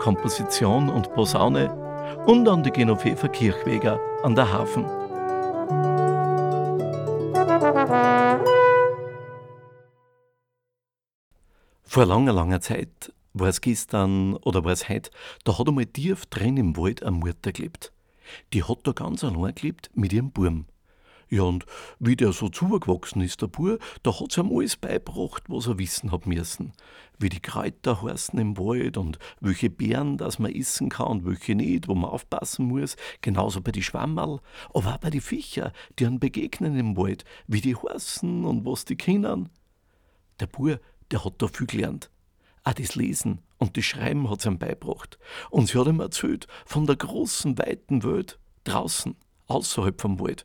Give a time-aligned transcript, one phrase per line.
[0.00, 1.70] Komposition und Posaune
[2.26, 4.86] und an die Genoveva Kirchweger an der Hafen.
[11.82, 15.10] Vor langer, langer Zeit, war es gestern oder war es heute,
[15.44, 17.92] da hat einmal tief drin im Wald eine Mutter gelebt.
[18.54, 20.64] Die hat da ganz allein gelebt mit ihrem Burm.
[21.32, 21.64] Ja, und
[22.00, 26.10] wie der so zugewachsen ist, der Bur, da hat's ihm alles beibracht, was er wissen
[26.10, 26.72] hat müssen.
[27.20, 31.54] Wie die Kräuter heißen im Wald und welche Beeren, das man essen kann und welche
[31.54, 32.96] nicht, wo man aufpassen muss.
[33.20, 34.40] Genauso bei die Schwammerl,
[34.74, 38.84] aber auch bei die Viecher, die an begegnen im Wald, wie die heißen und was
[38.84, 39.50] die kennen.
[40.40, 40.80] Der Bur,
[41.12, 42.10] der hat da viel gelernt.
[42.64, 45.20] Auch das Lesen und das Schreiben hat's ihm beibracht.
[45.50, 49.14] Und sie hat ihm erzählt von der großen, weiten Welt draußen,
[49.46, 50.44] außerhalb vom Wald.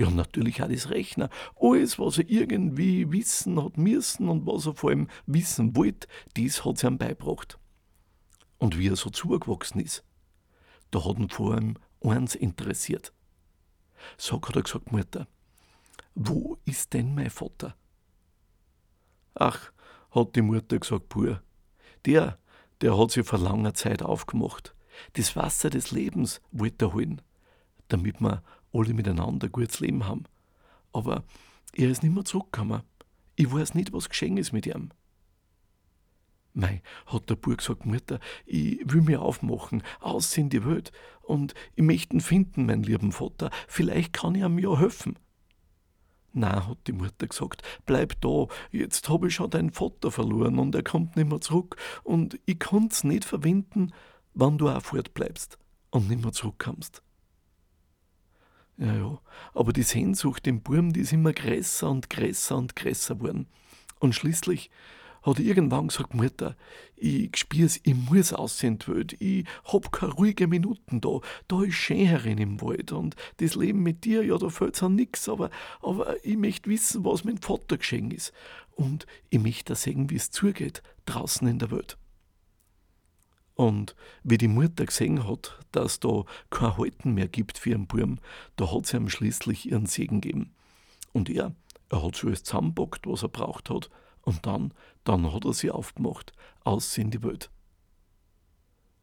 [0.00, 1.28] Ja, natürlich auch das Rechner.
[1.60, 6.64] Alles, was er irgendwie wissen hat müssen und was er vor allem wissen wollte, das
[6.64, 7.58] hat sie ihm beigebracht.
[8.56, 10.02] Und wie er so zugewachsen ist,
[10.90, 13.12] da hat ihn vor allem eins interessiert.
[14.16, 15.28] Sag, hat er gesagt, Mutter,
[16.14, 17.76] wo ist denn mein Vater?
[19.34, 19.70] Ach,
[20.12, 21.42] hat die Mutter gesagt, pur,
[22.06, 22.38] der,
[22.80, 24.74] der hat sich vor langer Zeit aufgemacht.
[25.12, 27.20] Das Wasser des Lebens wollte er holen,
[27.88, 28.40] damit man
[28.72, 30.24] alle miteinander ein gutes Leben haben.
[30.92, 31.24] Aber
[31.74, 32.82] er ist nicht mehr zurückgekommen.
[33.36, 34.90] Ich weiß nicht, was geschehen ist mit ihm.
[36.52, 40.90] Mei, hat der Bub gesagt, Mutter, ich will mir aufmachen, aus in die Welt,
[41.22, 45.16] und ich möchte ihn finden, mein lieben Vater, vielleicht kann ich ihm ja helfen.
[46.32, 50.74] Na, hat die Mutter gesagt, bleib da, jetzt habe ich schon deinen Vater verloren und
[50.74, 53.92] er kommt nicht mehr zurück, und ich kann's nicht verwenden,
[54.34, 55.56] wann du auch fortbleibst
[55.90, 57.02] und nicht mehr zurückkommst.
[58.80, 59.20] Ja, ja.
[59.52, 63.46] Aber die Sehnsucht im Burm, die ist immer größer und größer und größer geworden.
[63.98, 64.70] Und schließlich
[65.22, 66.56] hat er irgendwann gesagt, Mutter,
[66.96, 71.62] ich spür's, ich muss aus in die Welt, ich hab keine ruhige Minuten da, da
[71.62, 75.50] ist Schönherin im Wald und das Leben mit dir, ja, da fällt's an nix, aber,
[75.82, 78.32] aber ich möchte wissen, was mein Vater geschehen ist
[78.76, 81.98] und ich möchte sehen, wie es zugeht, draußen in der Welt.
[83.60, 88.18] Und wie die Mutter gesehen hat, dass da kein Halten mehr gibt für ihren Burm,
[88.56, 90.54] da hat sie ihm schließlich ihren Segen gegeben.
[91.12, 91.54] Und er,
[91.90, 93.90] er hat so alles zusammenpackt, was er braucht hat,
[94.22, 94.72] und dann,
[95.04, 96.32] dann hat er sie aufgemacht,
[96.64, 97.50] aus in die Welt.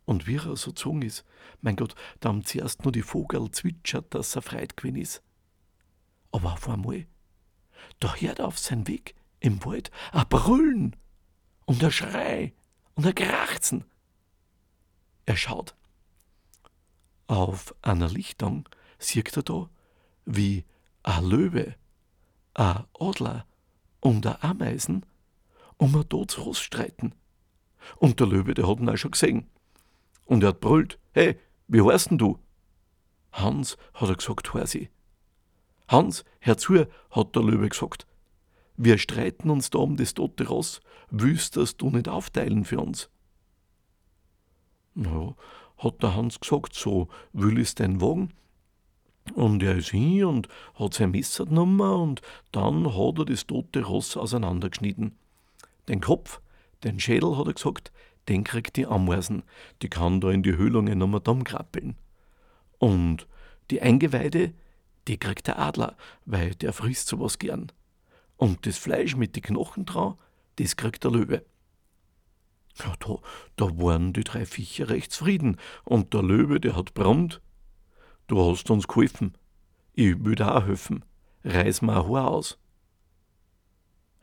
[0.06, 1.24] Und wie er so gezogen ist,
[1.62, 5.22] mein Gott, da haben zuerst nur die Vogel zwitschert, dass er freit gewesen ist.
[6.32, 7.06] Aber auf einmal,
[8.00, 10.96] da hört er auf seinen Weg im Wald ein Brüllen
[11.68, 12.56] und ein Schrei
[12.96, 13.86] und ein Krachzen.
[15.28, 15.76] Er schaut.
[17.28, 18.68] Auf einer Lichtung
[18.98, 19.70] sieht er da,
[20.26, 20.64] wie
[21.04, 21.76] ein Löwe,
[22.54, 23.46] ein Adler
[24.00, 25.06] und ein Ameisen
[25.76, 27.14] um ein totes Ross streiten.
[27.98, 29.50] Und der Löwe, der hat ihn auch schon gesehen.
[30.26, 31.38] Und er hat brüllt, hey,
[31.68, 32.40] wie heißt denn du?
[33.34, 34.90] Hans, hat er gesagt, hör sie.
[35.90, 38.08] Hans, hör zu, hat der Löwe gesagt.
[38.78, 40.80] Wir streiten uns da um das tote Ross,
[41.10, 43.10] das du nicht aufteilen für uns?
[45.00, 45.36] Na,
[45.78, 48.34] hat der Hans gesagt, so will ich's denn wagen.
[49.36, 52.22] Und er ist hin und hat sein Messer genommen und
[52.52, 55.16] dann hat er das tote Ross auseinandergeschnitten.
[55.88, 56.42] Den Kopf,
[56.84, 57.92] den Schädel, hat er gesagt,
[58.28, 59.44] den kriegt die Ameisen,
[59.84, 61.96] die kann da in die Höhlungen nochmal dumm krabbeln.
[62.80, 63.28] Und
[63.70, 64.54] die Eingeweide,
[65.08, 67.72] die kriegt der Adler, weil der frisst sowas gern.
[68.36, 70.16] Und das Fleisch mit den Knochen dran,
[70.56, 71.46] das kriegt der Löwe.
[72.80, 73.18] Ja, da,
[73.56, 75.58] da waren die drei Viecher recht zufrieden.
[75.84, 77.42] Und der Löwe, der hat brummt.
[78.28, 79.38] Du hast uns geholfen.
[79.94, 81.04] Ich will auch helfen.
[81.44, 82.60] Reiß mir ein Haar aus.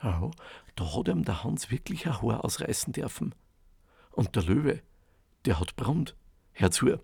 [0.03, 0.31] Ja,
[0.77, 3.35] da hat ihm der Hans wirklich ein Haar ausreißen dürfen.
[4.13, 4.83] Und der Löwe,
[5.47, 6.15] der hat brummt.
[6.53, 7.01] Hör zu,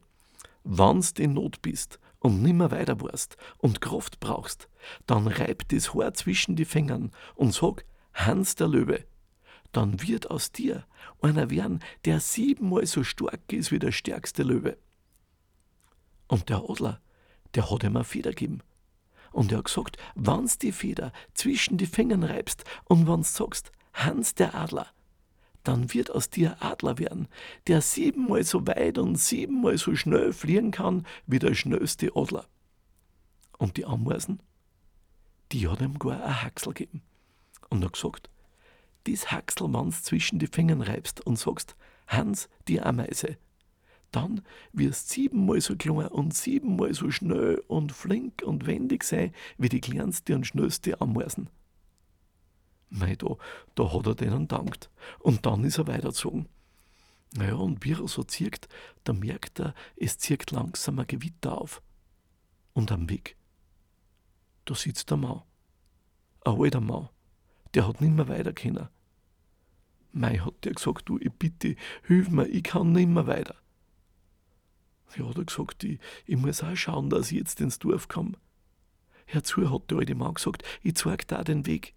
[0.63, 4.69] wann's in Not bist und nimmer weiter warst und Kraft brauchst,
[5.07, 9.05] dann reib das Haar zwischen die Fingern und sag, Hans der Löwe,
[9.73, 10.85] dann wird aus dir
[11.21, 14.77] einer werden, der siebenmal so stark ist wie der stärkste Löwe.
[16.29, 17.01] Und der Adler,
[17.55, 18.63] der hat ihm eine Feder gegeben.
[19.33, 24.35] Und er hat gesagt, wann's die Feder zwischen die Fingern reibst und wann's sagst, Hans
[24.35, 24.87] der Adler,
[25.65, 27.29] dann wird aus dir Adler werden,
[27.67, 32.47] der siebenmal so weit und siebenmal so schnell fliegen kann wie der schnellste Adler.
[33.59, 34.41] Und die Ameisen,
[35.53, 37.03] die hat ihm gar ein Haxel gegeben.
[37.69, 38.31] Und hat gesagt,
[39.07, 41.77] dies Haxel, wenn's zwischen die Fingern reibst und sagst,
[42.07, 43.37] Hans, die Ameise,
[44.11, 44.43] dann
[44.73, 49.81] wirst siebenmal so klein und siebenmal so schnell und flink und wendig sein wie die
[49.81, 51.49] kleinste und schnellste Ameisen.
[52.91, 53.37] Mei, da,
[53.77, 54.91] da hat er denen dankt.
[55.21, 56.49] Und dann ist er weitergezogen.
[57.35, 58.69] Naja, und wie er so zirkt,
[59.05, 61.81] da merkt er, es zirkt langsam ein Gewitter auf.
[62.73, 63.37] Und am Weg,
[64.65, 65.43] da sitzt der Mann.
[66.45, 67.09] Ein alter Mann.
[67.75, 68.89] Der hat nimmer weiter können.
[70.13, 73.55] Mei, hat der gesagt, du, ich bitte, hilf mir, ich kann nimmer weiter.
[75.17, 78.33] Ja, hat er gesagt, ich, ich muss auch schauen, dass ich jetzt ins Dorf komme.
[79.27, 81.95] Herzu hat der alte Mann gesagt, ich zeig da den Weg.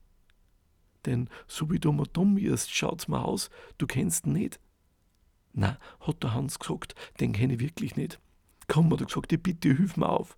[1.06, 4.60] Denn so wie du mir dumm wirst, schaut's mir aus, du kennst ihn nicht.
[5.54, 8.19] Na, hat der Hans gesagt, den kenne ich wirklich nicht.
[8.68, 10.38] Komm, hat er gesagt, ich bitte, hilf mir auf.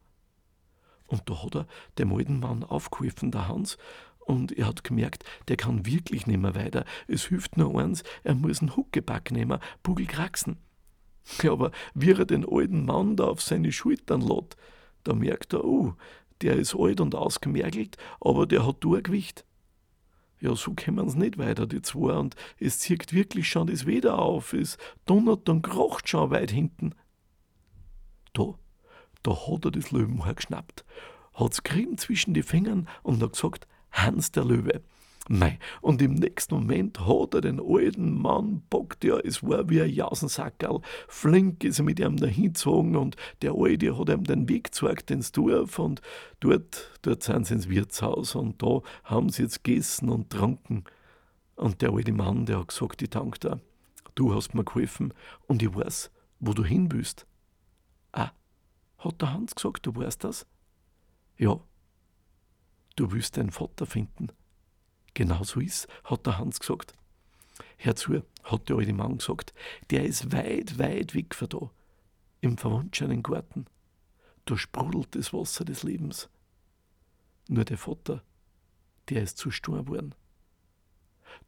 [1.08, 1.68] Und da hat er
[1.98, 3.78] dem alten Mann aufgeholfen, der Hans,
[4.26, 6.86] und er hat gemerkt, der kann wirklich nicht mehr weiter.
[7.08, 10.58] Es hilft nur eins, er muss einen Huckepack nehmen, Bugel kraxen.
[11.42, 14.56] Ja, aber wie er den alten Mann da auf seine Schultern lädt,
[15.04, 15.94] da merkt er, oh,
[16.42, 19.46] der ist alt und ausgemergelt, aber der hat Durchgewicht.
[20.42, 24.20] Ja, so kommen sie nicht weiter, die zwei, und es zieht wirklich schon das Wetter
[24.20, 26.94] auf, es donnert und krocht schon weit hinten.
[28.34, 28.54] Da,
[29.24, 30.84] da hat er das Löwenhaar geschnappt,
[31.34, 34.82] hat's gerieben zwischen die Fingern und hat gesagt, Hans der Löwe,
[35.28, 39.82] Mei, und im nächsten Moment hat er den alten Mann bockt, ja, es war wie
[39.82, 40.82] ein Jausensackerl.
[41.08, 45.32] Flink ist er mit ihm dahingezogen und der Alte hat ihm den Weg gezeigt ins
[45.32, 46.02] Dorf und
[46.42, 50.84] dort, dort sind sie ins Wirtshaus und da haben sie jetzt gegessen und tranken.
[51.56, 53.60] Und der alte Mann, der hat gesagt, ich danke dir,
[54.14, 55.12] du hast mir geholfen
[55.48, 57.26] und ich weiß, wo du hin willst.
[58.12, 58.30] Ah,
[59.00, 60.46] hat der Hans gesagt, du weißt das?
[61.38, 61.60] Ja,
[62.96, 64.30] du willst deinen Vater finden.
[65.14, 66.94] Genau so ist, hat der Hans gesagt.
[67.78, 69.54] Herzu, hat der alte Mann gesagt,
[69.90, 71.72] der ist weit, weit weg von da,
[72.42, 73.66] im verwunschenen Garten.
[74.46, 76.30] Da sprudelt das Wasser des Lebens.
[77.48, 78.24] Nur der Vater,
[79.10, 80.16] der ist zu stur worden.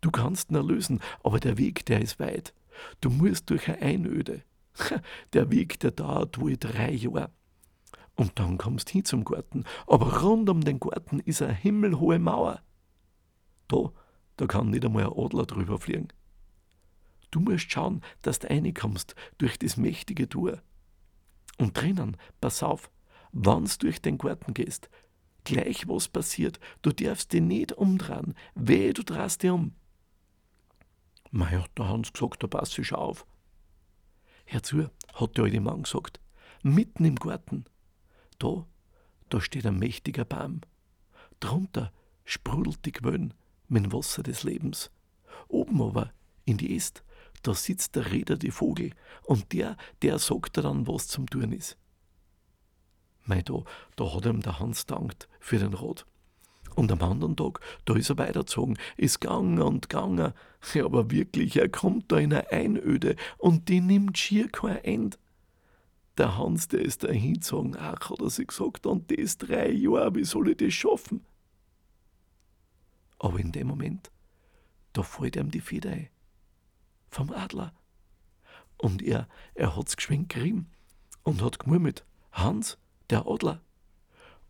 [0.01, 2.53] Du kannst ihn erlösen, aber der Weg, der ist weit.
[3.01, 4.43] Du musst durch eine Einöde.
[5.33, 7.31] Der Weg, der dauert wohl drei Jahre.
[8.17, 12.17] Und dann kommst du hin zum Garten, aber rund um den Garten ist eine himmelhohe
[12.17, 12.61] Mauer.
[13.67, 13.91] Da,
[14.37, 16.07] da kann nicht einmal ein Adler drüber fliegen.
[17.29, 20.63] Du musst schauen, dass du reinkommst durch das mächtige Tor.
[21.59, 22.89] Und drinnen, pass auf,
[23.33, 24.89] wann's durch den Garten gehst,
[25.43, 29.75] gleich was passiert, du darfst dich nicht umdrehen, wehe, du drehst dich um.
[31.29, 33.27] Mei, hat der Hans gesagt, da pass ich auf.
[34.45, 36.19] Herzu, hat der alte Mann gesagt,
[36.63, 37.65] mitten im Garten,
[38.39, 38.65] da,
[39.29, 40.61] da steht ein mächtiger Baum.
[41.39, 41.91] Drunter
[42.25, 43.33] sprudelt die Quellen,
[43.67, 44.91] mit dem Wasser des Lebens.
[45.47, 46.11] Oben aber,
[46.45, 47.03] in die Est,
[47.43, 48.91] da sitzt der Räder die Vogel
[49.23, 51.77] und der, der sagt dann, was zum tun ist.
[53.25, 53.63] Mei, da,
[53.95, 56.05] da hat ihm der Hans dankt für den Rat.
[56.75, 60.33] Und am anderen Tag, da ist er weitergezogen, ist gegangen und gegangen.
[60.73, 65.17] Ja, aber wirklich, er kommt da in eine Einöde und die nimmt schier kein End.
[66.17, 70.15] Der Hans, der ist da hingezogen, ach, hat er sich gesagt, und das drei Jahre,
[70.15, 71.23] wie soll ich das schaffen?
[73.19, 74.11] Aber in dem Moment,
[74.93, 76.09] da fällt ihm die Feder ein.
[77.09, 77.73] Vom Adler.
[78.77, 80.69] Und er, er hat's geschwind gerieben
[81.23, 82.77] und hat gemurmelt, Hans,
[83.09, 83.61] der Adler.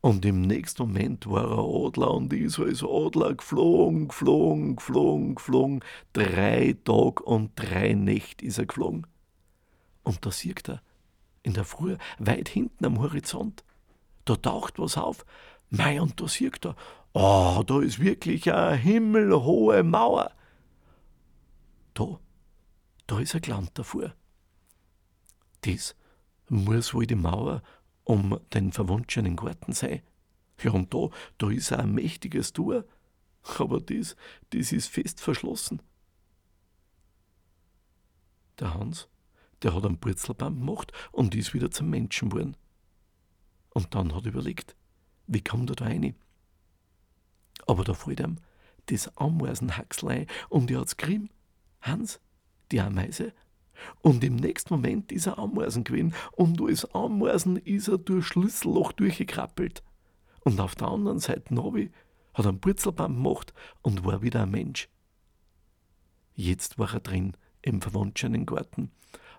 [0.02, 5.84] Und im nächsten Moment war er Adler und ist als Adler geflogen, geflogen, geflogen, geflogen.
[6.14, 9.08] Drei Tage und drei Nächte ist er geflogen.
[10.04, 10.82] Und da sieht er,
[11.48, 13.64] in der Früh, weit hinten am Horizont,
[14.26, 15.26] da taucht was auf.
[15.70, 16.76] Mei, und da sieht er,
[17.14, 20.32] Oh, da ist wirklich eine himmelhohe Mauer.
[21.96, 22.20] Da,
[23.08, 24.14] da ist ein Land davor.
[25.62, 25.96] Das
[26.50, 27.64] muss wohl die Mauer
[28.04, 30.02] um den verwunschenen Garten sein.
[30.62, 32.84] Ja, und da, da ist ein mächtiges Tor.
[33.58, 34.16] Aber das,
[34.52, 35.82] das ist fest verschlossen.
[38.60, 39.08] Der Hans,
[39.64, 42.56] der hat einen Purzelbaum gemacht und ist wieder zum Menschen geworden.
[43.70, 44.76] Und dann hat er überlegt,
[45.28, 46.16] wie kommt er da rein?
[47.66, 48.38] Aber da fällt ihm
[48.88, 51.30] das Ameisenhaxlein und er hat's grimm.
[51.82, 52.20] Hans,
[52.72, 53.34] die Ameise.
[54.02, 58.92] Und im nächsten Moment ist er Ameisen gewesen und als Ameisen ist er durch Schlüsselloch
[58.94, 59.84] durchgekrabbelt.
[60.44, 61.92] Und auf der anderen Seite Novi
[62.34, 64.90] hat einen Purzelbaum gemacht und war wieder ein Mensch.
[66.34, 68.92] Jetzt war er drin, im verwunschenen Garten.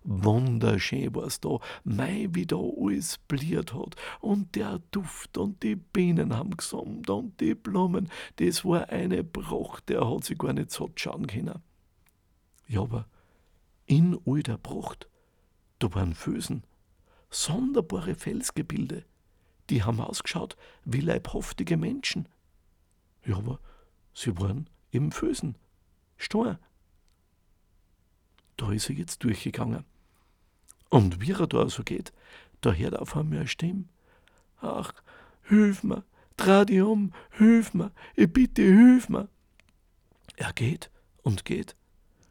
[0.04, 3.96] Wunderschön war's da, mei, wie da alles bliert hat.
[4.20, 9.88] Und der Duft und die Bienen haben gesummt und die Blumen, das war eine Pracht,
[9.88, 11.62] der hat sich gar nicht satt schauen können.
[12.66, 13.06] Ja, aber
[13.86, 15.08] in all der Pracht,
[15.78, 16.64] da waren Fösen,
[17.30, 19.04] sonderbare Felsgebilde,
[19.70, 22.28] die haben ausgeschaut wie leibhaftige Menschen.
[23.24, 23.60] Ja, aber
[24.14, 25.56] sie waren eben Fösen,
[26.16, 26.58] Stein.
[28.58, 29.84] Da ist er jetzt durchgegangen.
[30.90, 32.12] Und wie er da so geht,
[32.60, 33.84] da hört auf einmal eine Stimme.
[34.60, 34.92] Ach,
[35.44, 36.04] hilf mir,
[36.36, 39.28] dreh dich um, hilf mir, ich bitte, hilf mir.
[40.36, 40.90] Er geht
[41.22, 41.76] und geht.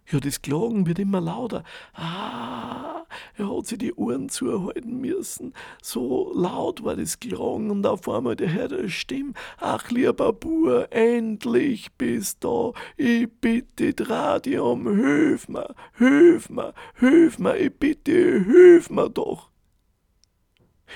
[0.09, 1.63] Ja, das Klagen wird immer lauter.
[1.93, 2.96] Ah,
[3.35, 5.53] er hat sich die Ohren zuhalten müssen.
[5.81, 9.33] So laut war das Klagen und auf einmal der Herr der Stimme.
[9.59, 12.73] Ach, lieber Bur, endlich bist da.
[12.95, 19.49] Ich bitte, dich um, hilf mir, hilf mir, hilf mir, ich bitte, hilf mir doch.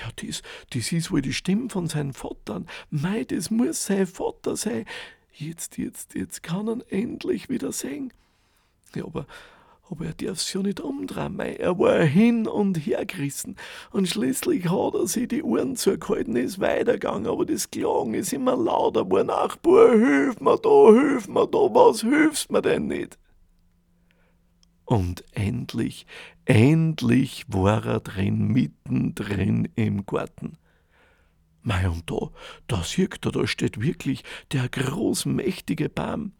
[0.00, 2.64] Ja, das, das ist wohl die Stimme von seinem Vater.
[2.90, 4.86] Mei, das muss sein Vater sein.
[5.34, 8.12] Jetzt, jetzt, jetzt kann er endlich wieder sehen.
[8.94, 9.26] Ja, aber,
[9.92, 11.36] aber er darf sich ja nicht umdrehen.
[11.36, 13.56] Mei, er war hin und her gerissen.
[13.90, 17.26] Und schließlich hat er sich die Ohren zugehalten, ist weitergegangen.
[17.26, 19.28] Aber das Klagen ist immer lauter geworden.
[19.30, 23.18] Ach, Bub, hilf mir da, hilf mir da, was hilfst mir denn nicht?
[24.86, 26.06] Und endlich,
[26.46, 30.56] endlich war er drin, mittendrin im Garten.
[31.60, 32.30] Mei, und da,
[32.66, 36.32] da sieht er, da steht wirklich der großmächtige Baum.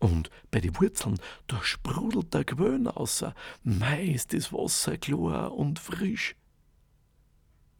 [0.00, 3.24] Und bei den Wurzeln, da sprudelt der Gewöhn aus.
[3.62, 6.34] Mei, ist das Wasser klar und frisch.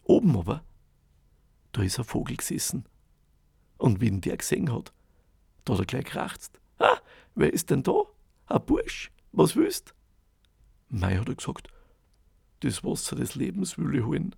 [0.04, 0.62] Oben aber,
[1.72, 2.84] da ist ein Vogel gesessen.
[3.78, 4.92] Und wie ihn der gesehen hat,
[5.64, 6.60] da hat er gleich krächzt.
[6.78, 6.98] Ah,
[7.34, 8.02] wer ist denn da?
[8.46, 9.94] Ein Bursch, was willst?
[10.88, 11.68] Mei hat er gesagt,
[12.60, 14.36] das Wasser des Lebens will ich holen.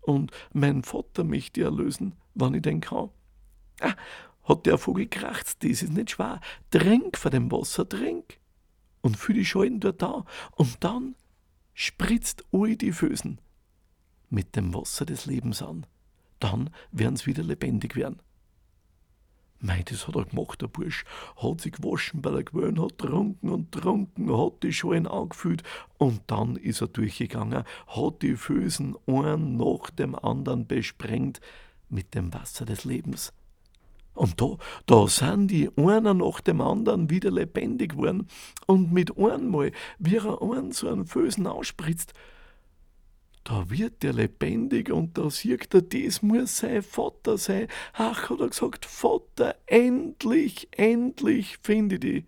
[0.00, 3.10] Und mein Vater möchte erlösen, wann ich denn kann.
[3.80, 3.94] Ah,
[4.44, 6.40] hat der Vogel kracht, das ist nicht schwer.
[6.70, 8.38] Trink von dem Wasser, trink.
[9.00, 10.24] Und fühl die Schalen dort da.
[10.52, 11.14] Und dann
[11.74, 13.40] spritzt all die Fösen
[14.30, 15.86] mit dem Wasser des Lebens an.
[16.40, 18.20] Dann werden sie wieder lebendig werden.
[19.64, 21.04] Mei, das hat er gemacht, der Bursch.
[21.36, 25.62] Hat sich gewaschen bei der Gewöhn, hat trunken und trunken, hat die Schalen angefüllt
[25.98, 31.40] und dann ist er durchgegangen, hat die Fösen einen nach dem anderen besprengt
[31.88, 33.32] mit dem Wasser des Lebens.
[34.14, 38.28] Und da, da sind die einer nach dem anderen wieder lebendig geworden.
[38.66, 42.12] Und mit einmal, wie er einen so einen Fösen ausspritzt,
[43.44, 47.66] da wird der lebendig und da sieht er, das muss sein Vater sein.
[47.92, 52.24] Ach, hat er gesagt, Vater, endlich, endlich finde ich dich.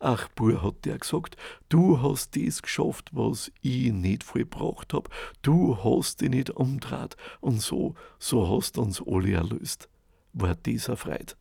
[0.00, 1.36] Ach, Bur, hat der gesagt,
[1.68, 5.10] du hast das geschafft, was ich nicht vollbracht hab.
[5.42, 9.91] Du hast dich nicht umdreht und so, so hast uns alle erlöst
[10.32, 11.36] war dieser Freit.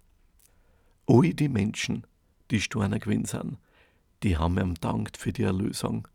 [1.08, 2.06] All die Menschen,
[2.52, 3.58] die Steiner gewesen sind,
[4.24, 6.08] die haben ihm dankt für die Erlösung.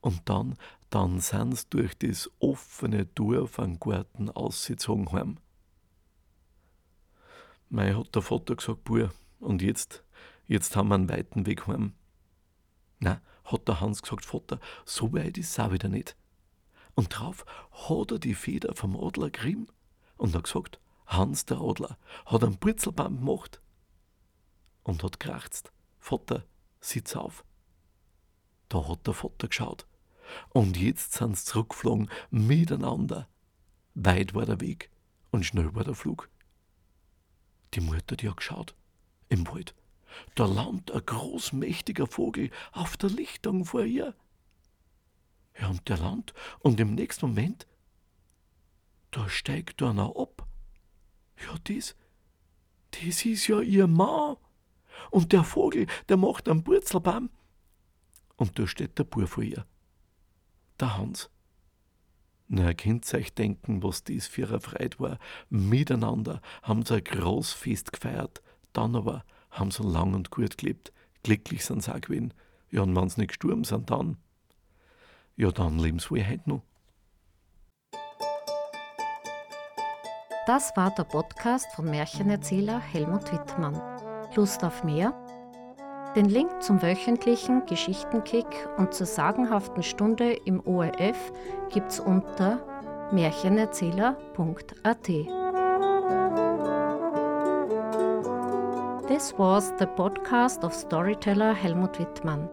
[0.00, 0.56] Und dann,
[0.90, 5.38] dann sind sie durch das offene Tor von Garten ausgezogen heim.
[7.68, 10.04] Mei hat der Vater gesagt, Bur, und jetzt,
[10.46, 11.94] jetzt haben wir einen weiten Weg heim.
[12.98, 16.16] Na, hat der Hans gesagt, Vater, so weit ist es auch wieder nicht.
[16.94, 19.68] Und drauf hat er die Feder vom Adler Grimm
[20.16, 20.78] und hat gesagt,
[21.12, 23.60] Hans der Adler hat einen Purzelbaum gemacht
[24.82, 25.72] und hat krächzt.
[25.98, 26.44] Vater,
[26.80, 27.44] sitz auf.
[28.68, 29.86] Da hat der Vater geschaut.
[30.50, 33.28] Und jetzt sind sie zurückgeflogen miteinander.
[33.94, 34.90] Weit war der Weg
[35.30, 36.30] und schnell war der Flug.
[37.74, 38.74] Die Mutter, die hat geschaut.
[39.28, 39.74] Im Wald.
[40.34, 44.14] Da landet ein großmächtiger Vogel auf der Lichtung vor ihr.
[45.58, 47.66] Ja, und der Land, und im nächsten Moment,
[49.10, 50.41] da steigt einer ab
[51.42, 51.96] ja, das,
[52.90, 54.36] das ist ja ihr Mann.
[55.10, 57.30] Und der Vogel, der macht einen Purzelbaum.
[58.36, 59.66] Und da steht der Bub vor ihr.
[60.80, 61.30] Der Hans.
[62.48, 65.18] Na, ihr könnt euch denken, was das für eine Freude war.
[65.48, 68.42] Miteinander haben sie ein Großfest gefeiert.
[68.72, 70.92] Dann aber haben sie lang und gut gelebt.
[71.22, 72.34] Glücklich sind sie auch gewesen.
[72.70, 74.16] Ja, und wenn sie nicht gestorben sind, dann.
[75.36, 76.62] Ja, dann leben sie wohl heute noch.
[80.44, 83.80] Das war der Podcast von Märchenerzähler Helmut Wittmann.
[84.34, 85.14] Lust auf mehr?
[86.16, 91.32] Den Link zum wöchentlichen Geschichtenkick und zur sagenhaften Stunde im ORF
[91.70, 92.58] gibt's unter
[93.12, 95.06] märchenerzähler.at.
[99.06, 102.48] This was the podcast of storyteller Helmut Wittmann.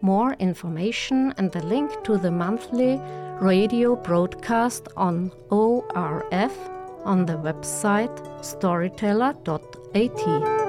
[0.00, 3.00] More information and the link to the monthly
[3.40, 6.52] radio broadcast on ORF
[7.04, 10.61] on the website storyteller.at.